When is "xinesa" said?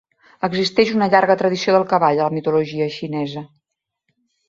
2.99-3.49